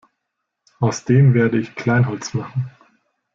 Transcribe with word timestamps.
Aus 0.79 1.05
dem 1.05 1.35
werde 1.35 1.59
ich 1.59 1.75
Kleinholz 1.75 2.33
machen! 2.33 2.71